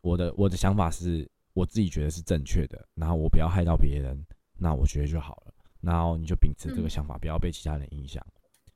[0.02, 4.22] 我的我的想法是我自己觉得是正确的，然后我不要害到别人，
[4.58, 8.22] 那我觉得就好了，然后你就秉持这个嗯想法，不要被其他人影响。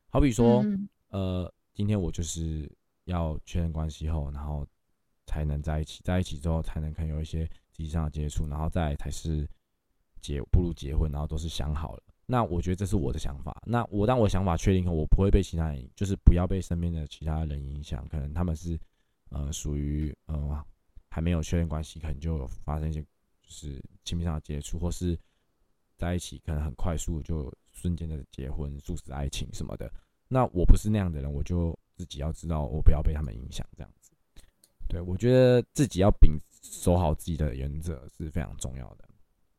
[0.08, 4.66] 好比说，嗯呃，今天我就是要确认关系后，然后
[5.26, 9.46] 才能在一起，在一起之后才能可能有一些实际上的接触，然后再来才是
[10.22, 12.02] 结步入结婚，然后都是想好了。
[12.30, 13.58] 那我觉得这是我的想法。
[13.64, 18.06] 那我当我想法确定后，我不会被其他人，就是不要被身边的其他人影响。
[18.08, 18.78] 可能他们是
[19.30, 20.62] 呃属于呃
[21.08, 25.18] 还没有确认关系，可能就发生一些就是亲密上的接触，或是
[25.96, 29.90] 在一起可能很快速就瞬间的结婚、速食爱情什么的。
[30.28, 34.12] 那我不是那样的人，我就自己要知道，我不要被他们影响，这样子。
[34.86, 39.08] 对我觉得自己要秉守好自己的原则是非常重要的。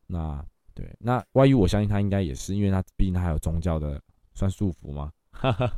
[0.05, 0.45] 那
[0.79, 4.01] 对，那 YU 我相信他应该也是，因为他毕竟他还有宗教的
[4.33, 5.11] 算束缚吗？
[5.31, 5.69] 哈哈，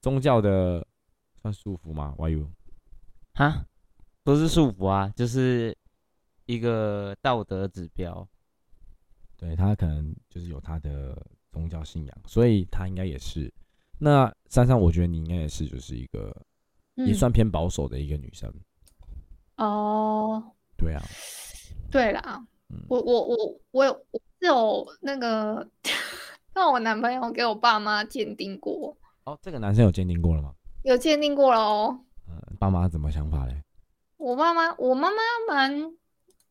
[0.00, 0.86] 宗教的
[1.40, 2.46] 算束缚吗？YU
[3.34, 3.66] 哈，
[4.22, 5.76] 不是束缚啊，就是
[6.46, 8.24] 一个道德指标。
[9.36, 13.52] 对他可能就是有他的宗教信仰，所以他应该也是。
[13.98, 16.28] 那珊珊，我觉得你应该也是，就是一个
[16.94, 18.48] 也嗯算偏保守的一个女生。
[19.56, 20.40] 哦，
[20.76, 21.02] 对啊，
[21.90, 22.46] 对啦，嗯
[22.88, 25.66] 我我我我有我是有那个
[26.54, 30.54] 让我男朋友给我爸妈鉴定过，哦，这个男生有鉴定过了吗？
[30.84, 32.00] 有鉴定过了哦。
[32.28, 33.62] 呃，爸妈怎么想法嘞？
[34.16, 35.16] 我爸妈，我妈妈
[35.48, 35.92] 蛮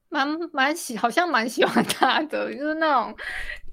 [0.09, 3.15] 蛮蛮喜，好像蛮喜欢他的，就是那种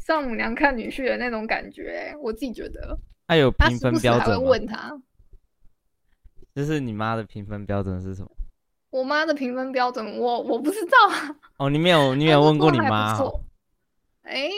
[0.06, 2.14] 丈母娘看女婿的那种感觉。
[2.20, 4.48] 我自己觉得，还有评分标准吗？
[4.48, 5.00] 问他。
[6.54, 8.30] 就是你妈的评分标准是什么？
[8.90, 11.36] 我妈的评分标准，我我不知道啊。
[11.58, 13.18] 哦，你没有，你没有问过你妈。
[14.22, 14.50] 哎、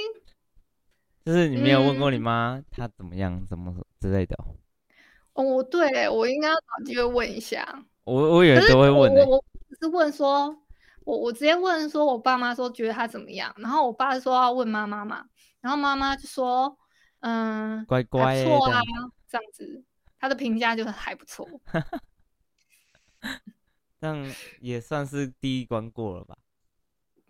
[1.25, 4.37] 就是你没有问过你嗯妈她怎么样，怎么之类的
[5.35, 5.63] 哦。
[5.65, 7.85] 对我应该要找机会问一下。
[8.05, 10.57] 我我以为可是都会问呢、我我我只是问说，
[11.05, 15.25] 我我直接问说，我爸妈说觉得他怎么样，然后我爸说要问妈妈嘛，
[15.61, 16.77] 然后妈妈就说，
[17.21, 19.85] 嗯，乖乖错啊欸这样，这样子，
[20.19, 21.47] 他的评价就是还不错。
[24.01, 26.39] 这样也算是第一关过了吧？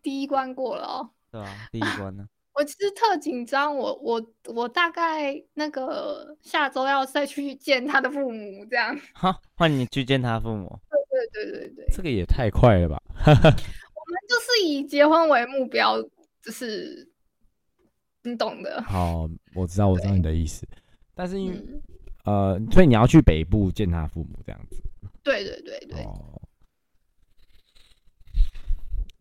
[0.03, 2.29] 第一关过了哦，对啊、第一关呢？
[2.53, 8.99] 我其实特紧张，我我我大概那个下周要再去见他的父母，这样。
[9.15, 10.79] 好，换你去见他父母。
[11.33, 13.03] 对对对对，这个也太快了吧！
[13.27, 13.45] 我们
[14.29, 16.03] 就是以结婚为目标，
[16.43, 17.09] 就是
[18.23, 18.83] 你懂的。
[18.89, 20.67] 好，我知道，我知道你的意思。
[21.15, 21.83] 但是因为、嗯，
[22.25, 24.83] 呃，所以你要去北部见他父母这样子。
[25.23, 26.40] 对对对对，哦。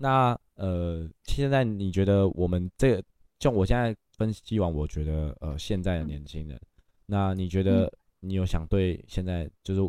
[0.02, 3.04] 那呃，现在你觉得我们这个，
[3.38, 6.60] 就我现在分析完，我觉得呃，现在的年轻人，
[7.06, 9.82] 那你觉得你有想对现在就是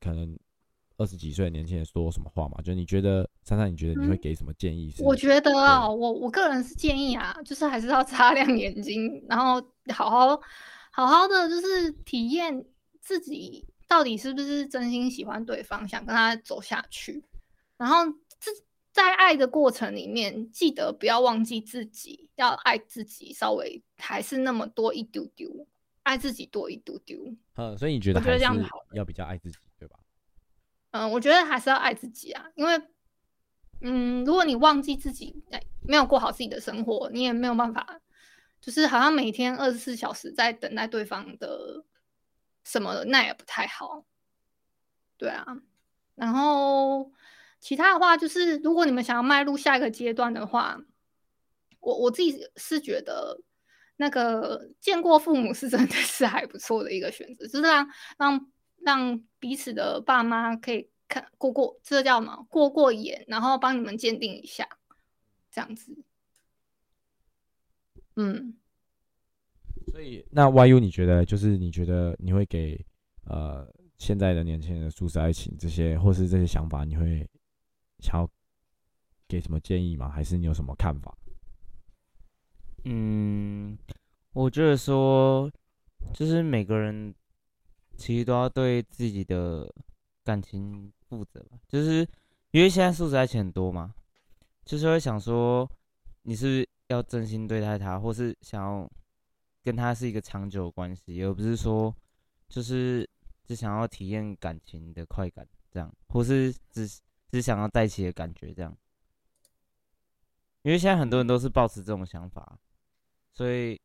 [0.00, 0.36] 可能
[0.96, 2.56] 二十几岁的年轻人说什么话吗？
[2.58, 5.04] 就是你觉得珊珊，你觉得你会嗯给什么建议是？
[5.04, 9.60] 我觉得啊，我我个人是建议啊，就是还是要擦亮眼睛，然后
[9.94, 10.40] 好好
[10.90, 12.64] 好好的就是体验
[13.00, 17.22] 自己到底是不是真心喜欢对方，想跟他走下去。
[17.76, 18.04] 然后
[18.40, 18.50] 自
[18.92, 25.66] 在爱的过程里面，记得不要忘记自己，要爱自己，稍微还是那么多一丢丢，
[26.02, 27.18] 爱自己多一丢丢。
[27.54, 29.98] 嗯，所以你觉得我觉得这样子好要比较爱自己，对吧？
[30.90, 32.80] 嗯，我觉得还是要爱自己啊，因为
[33.82, 38.00] 嗯，如果你忘记自己哎没有过好自己的生活，你也没有办法，
[38.60, 41.84] 就是好像每天二十四小时在等待对方的
[42.64, 44.04] 什么的，那也不太好。
[45.16, 45.44] 对啊，
[46.14, 47.12] 然后
[47.60, 50.78] 其他的话就是，如果你们想要迈入下一个阶段的话，
[51.80, 53.40] 我我自己是觉得
[53.96, 62.46] 那个见过父母是真的是还不错的一个选择，就是让让让彼此的爸妈可以看过过，这叫什么？
[62.48, 64.68] 过过眼，然后帮你们鉴定一下，
[65.50, 65.96] 这样子。
[68.16, 68.54] 嗯，
[69.92, 72.84] 所以那 YU 你觉得就是你觉得你会给
[73.24, 73.66] 呃
[73.96, 77.28] 现在的年轻人的素食爱情这些或是这些想法，你会
[78.00, 78.30] 想要
[79.26, 80.08] 给什么建议吗？
[80.08, 81.16] 还是你有什么看法？
[82.84, 83.76] 嗯，
[84.32, 85.50] 我觉得说，
[86.14, 87.14] 就是每个人
[87.96, 89.72] 其实都要对自己的
[90.24, 91.58] 感情负责吧。
[91.66, 92.08] 就是
[92.52, 93.94] 因为现在素质爱情很多嘛，
[94.64, 95.68] 就是会想说，
[96.22, 98.90] 你是要真心对待他，或是想要
[99.62, 101.94] 跟他是一个长久的关系，而不是说
[102.48, 103.06] 就是
[103.44, 106.88] 只想要体验感情的快感这样，或是只
[107.30, 108.76] 只想要在一起的感觉这样。
[110.62, 112.58] 因为现在很多人都是抱持这种想法，
[113.32, 113.80] 所以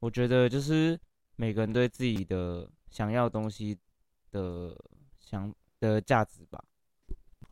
[0.00, 0.98] 我觉得就是
[1.36, 3.78] 每个人对自己的想要东西
[4.32, 4.76] 的
[5.20, 6.64] 想的价值吧。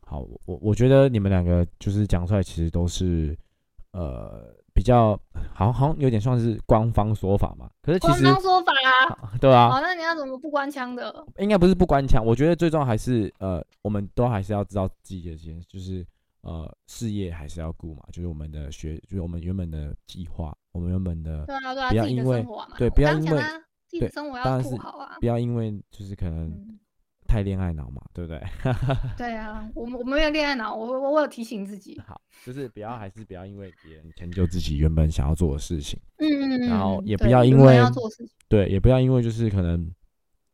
[0.01, 3.37] 好，我我我觉得你们两个就是讲出来，其实都是
[3.91, 5.19] 呃比较
[5.53, 7.69] 好像好像有点算是官方说法嘛。
[7.81, 9.29] 可是其实官方说法啊。
[9.39, 11.25] 对啊，好，那你要怎么不关枪的？
[11.37, 16.05] 应该不是不关枪，我觉得最重要还是呃，我们都还是要知道自己的先，就是
[16.41, 22.45] 呃事业还是要顾嘛，就是我们的学，就是我们原本的计划，我们原本的对啊，对啊，不要因为
[22.77, 23.41] 对不要因为
[23.99, 25.17] 对生活要当然是顾好啊。
[25.19, 26.79] 不要因为就是可能嗯，
[27.33, 28.39] 太恋爱脑嘛，对不对？
[29.17, 31.99] 对啊，我们我们没有恋爱脑，我我我有提醒自己。
[32.05, 35.99] 好，就是不要还是不要因为别人迁就自己原本想要做的事情。
[36.17, 36.69] 嗯嗯嗯。
[36.69, 38.29] 然后也不要因为要做事情。
[38.47, 39.91] 对，也不要因为就是可能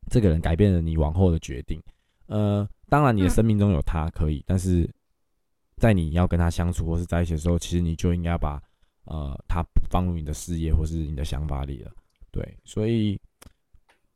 [0.10, 1.84] 这个人改变了你往后的决定。
[2.28, 4.89] 呃，当然你的嗯生命中有他可以，但是
[5.76, 8.62] 在你要跟他相处或是在一起的时候，其实你就应该把
[9.04, 9.62] 呃他
[9.92, 11.92] 放入你的事业或是你的想法里了。
[12.32, 13.20] 对，所以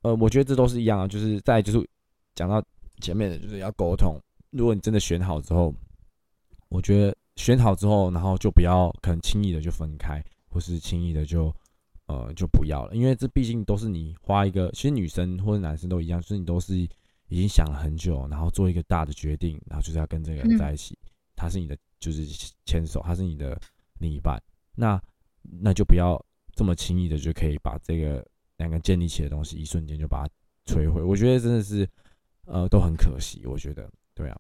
[0.03, 1.89] 呃，我觉得这都是一样啊，就是在就是
[2.35, 2.63] 讲到
[3.01, 4.19] 前面的，就是要沟通。
[4.51, 5.73] 如果你真的选好之后，
[6.69, 11.53] 我觉得选好之后，然后就不要可能轻易的就分开，或是轻易的就
[12.05, 20.97] 呃就不要了，因为这毕竟都是你花一个，其实女生或者男生都一样，就是你都是已经想了很久，然后做一个大的决定，然后就是要跟这个人嗯在一起，
[21.35, 22.25] 他是你的就是
[22.65, 23.59] 牵手，他是你的
[23.99, 24.41] 另一半，
[24.75, 25.01] 那
[25.41, 26.23] 那就不要
[26.55, 28.23] 这么轻易的就可以把这个
[28.57, 31.89] 两个建立起的东西，一瞬间就把它摧毁，我觉得真的是
[32.45, 34.39] 呃都很可惜，我觉得对啊，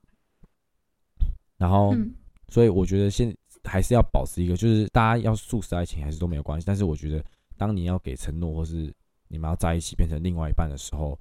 [1.57, 1.93] 然后。
[1.95, 2.13] 嗯
[2.49, 7.23] 所以我觉得现还是要保持一个，就是大家要素食爱情还是都没有关系，但是我觉得
[7.57, 8.93] 当你要给承诺或是
[9.27, 11.17] 你们要在一起变成另外一半的时候，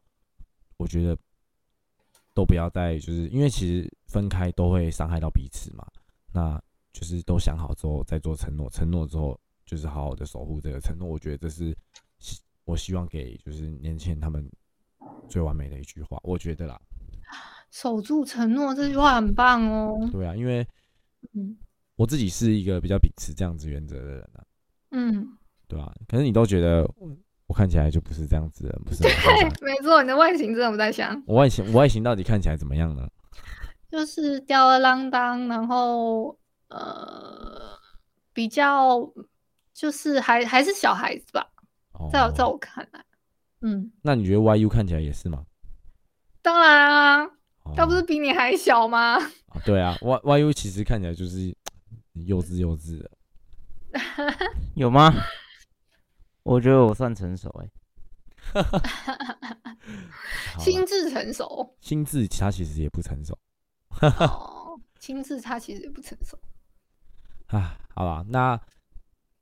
[0.76, 1.16] 我觉得
[2.34, 5.86] 都不要再就是因为其实分开都会伤害到彼此嘛，
[6.34, 11.74] 那就是都想好之后再做承诺，承诺之后就是好好的守护这个承诺，我觉得这是
[12.18, 14.46] 希我希望给就是年轻人他们
[15.28, 16.80] 最完美的一句话，我觉得啦，
[17.70, 20.08] 守住承诺这句话很棒哦。
[20.12, 20.66] 对啊，因为
[21.34, 21.56] 嗯
[21.96, 24.44] 我自己是一个比较秉持这样子原则的人啊。
[24.90, 25.26] 嗯，
[25.68, 26.88] 对啊、可是你都觉得
[27.46, 29.10] 我看起来就不是这样子的人，不是对？
[29.62, 33.08] 没错，你的外形真的不太像，我外形，我外形到底看起来怎么样呢？
[33.90, 37.78] 就是吊儿郎当，然后呃
[38.32, 39.00] 比较
[39.74, 41.46] 就是还还是小孩子吧，
[41.92, 43.04] 哦，在我在我看来，
[43.62, 45.44] 嗯，那你觉得 YU 看起来也是吗？
[46.42, 47.24] 当然啊，
[47.62, 49.16] 哦他不是比你还小吗？
[49.48, 51.54] 哦对啊，Y YU 其实看起来就是
[52.14, 53.10] 幼稚幼稚的。
[54.74, 55.12] 有吗？
[56.42, 57.70] 我觉得我算成熟 哎、
[60.58, 63.38] 心智成熟心智他其实也不成熟
[64.00, 66.38] 哦， 心智他其实也不成熟。
[67.46, 67.78] 啊。
[67.94, 68.58] 好吧，那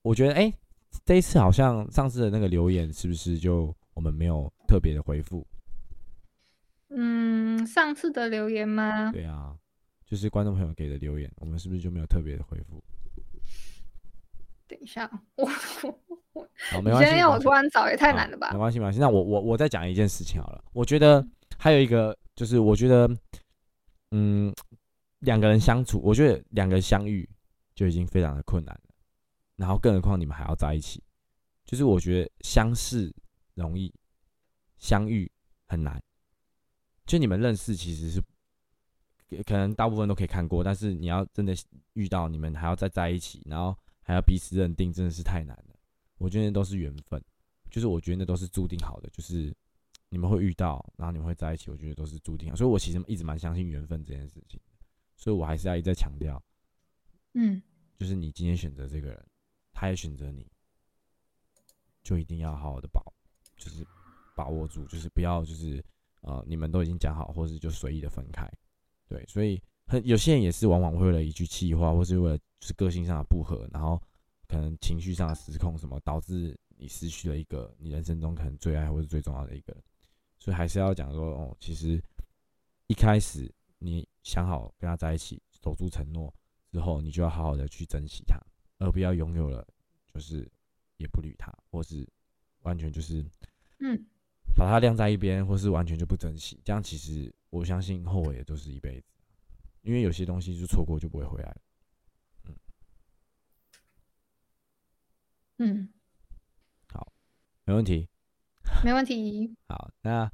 [0.03, 0.53] 我觉得哎、
[1.05, 5.47] 这一次好像上次的那个留言是不是就我们没有特别的回复？
[6.89, 9.13] 嗯，上次的留言吗？
[9.13, 9.55] 对啊，
[10.07, 12.83] 就是观众朋友给的留言，我们是不是就没有特别的回复？
[14.67, 17.01] 等一下，我好，没你关系。
[17.01, 18.57] 现在要我突然找也太难了吧没？
[18.59, 18.99] 关系，没关系。
[18.99, 20.65] 那我我我再讲一件事情好了。
[20.73, 21.23] 我觉得
[21.59, 23.07] 还有一个就是，我觉得，
[24.13, 24.51] 嗯，
[25.19, 27.29] 两个人相处，我觉得两个人相遇
[27.75, 28.95] 就已经非常的困难了，
[29.57, 31.03] 然后更何况你们还要在一起，
[31.67, 33.13] 就是我觉得相识
[33.61, 33.95] 容易，
[34.79, 35.31] 相遇
[35.67, 36.03] 很难。
[37.07, 38.23] 就你们认识其实是
[39.45, 41.55] 可能大部分都可以看过，但是你要真的
[41.93, 45.79] 遇到，你们还要再在一起，然后还要彼此认定，真的是太难了。
[46.19, 47.23] 我觉得那都是缘分，
[47.71, 49.55] 就是我觉得那都是注定好的，就是
[50.09, 52.57] 你们会遇到，然后你们会在一起，我觉得都是注定好。
[52.57, 54.61] 所以我其实一直蛮相信缘分这件事情，
[55.17, 56.43] 所以我还是要一再强调，
[57.35, 57.63] 嗯，
[57.99, 59.27] 就是你今天选择这个人，
[59.73, 60.51] 他也选择你，
[62.03, 63.13] 就一定要好好的保，
[63.61, 63.87] 就是
[64.35, 65.85] 把握住，就是不要就是
[66.23, 68.51] 呃，你们都已经讲好，或是就随意的分开。
[69.07, 74.01] 对，所以很有些人也是往往为了一句气话，或是为了就是个性上的不合，然后
[74.49, 79.83] 可能情绪上的失控什么，导致你失去了一个你人生中可能最爱或是最重要的一个人。
[80.39, 82.03] 所以还是要讲说，哦，其实
[82.87, 86.33] 一开始你想好跟他在一起，守住承诺
[86.73, 88.39] 之后，你就要好好的去珍惜他，
[88.79, 89.67] 而不要拥有了
[90.15, 90.51] 就是
[90.97, 92.09] 也不理他，或是
[92.61, 93.25] 完全就是
[93.81, 94.07] 嗯
[94.57, 96.61] 把它晾在一边，或是完全就不珍惜。
[96.65, 99.07] 这样其实我相信后悔的都是一辈子，
[99.83, 101.57] 因为有些东西就错过就不会回来了。
[102.47, 102.55] 嗯，
[105.59, 105.89] 嗯，
[106.93, 107.13] 好
[107.65, 108.09] 没问题。
[108.85, 109.55] 没问题。
[109.69, 110.31] 好，那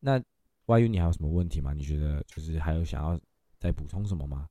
[0.00, 0.18] 那
[0.66, 1.72] YU 你还有什么问题吗？
[1.72, 3.20] 你觉得就是还有想要
[3.58, 4.48] 再补充什么吗？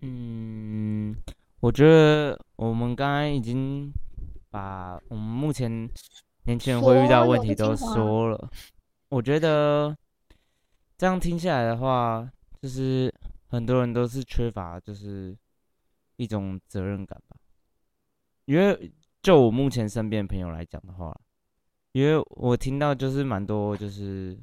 [0.00, 1.16] 嗯，
[1.60, 3.92] 我觉得我们刚刚已经
[4.50, 5.88] 把我们目前
[6.48, 8.50] 年轻人会遇到问题都说了。
[9.10, 9.94] 我觉得
[10.96, 12.26] 这样听下来的话，
[12.62, 13.14] 就是
[13.48, 15.36] 很多人都是缺乏就是
[16.16, 17.36] 一种责任感吧。
[18.46, 18.90] 因为
[19.20, 21.14] 就我目前身边朋友来讲的话，
[21.92, 24.34] 因为我听到就是蛮多就是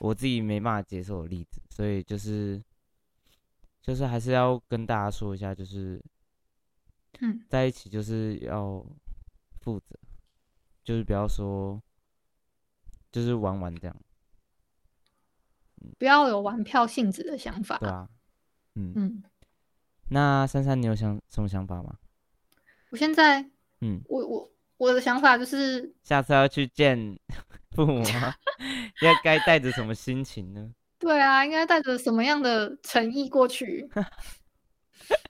[0.00, 2.62] 我自己没办法接受的例子，所以就是
[3.80, 5.98] 就是还是要跟大家说一下，就是
[7.20, 8.84] 嗯在一起就是要
[9.62, 9.98] 负责，
[10.84, 11.82] 就是不要说
[13.10, 13.96] 就是玩玩这样，
[15.98, 17.78] 不要有玩票性质的想法。
[17.78, 18.08] 对啊，
[18.74, 19.22] 嗯，嗯，
[20.10, 21.96] 那珊珊你有想什么想法吗？
[22.90, 23.40] 我现在，
[23.80, 27.18] 嗯，我我我的想法就是，下次要去见
[27.72, 28.34] 父母吗？
[29.02, 30.72] 要该带着什么心情呢？
[30.98, 33.88] 对啊，应该带着什么样的诚意过去？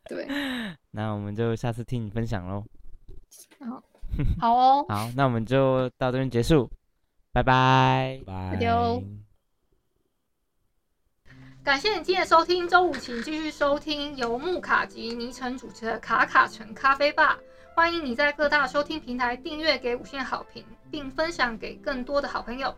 [0.08, 0.28] 对，
[0.90, 2.64] 那我们就下次听你分享喽。
[3.60, 3.82] 好
[4.42, 6.70] 哦，好，那我们就到这边结束，
[7.32, 8.20] 拜拜。
[8.26, 9.02] 拜拜
[11.64, 17.38] 感谢你今天的收听，周五请继续收听由木卡及尼城主持的卡卡城咖啡吧。
[17.74, 22.72] 欢迎你在各大收听平台订阅、给五星好评，并分享给更多的好朋友。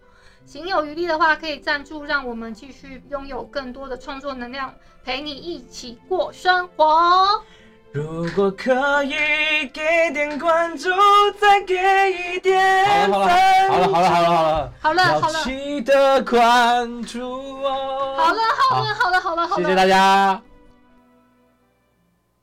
[0.44, 4.72] 行有余力的话，可以赞助，让我们继续拥有更多的创作能量，
[5.02, 7.44] 陪你一起过生活。
[7.96, 9.14] 如果可以
[9.72, 10.90] 给点关注，
[11.40, 11.74] 再给
[12.12, 13.28] 一点好了
[13.70, 17.70] 好了好了好了好了，好了，记得关注我。
[18.18, 20.38] 好了，好了，好了，好了，好了，谢谢大家。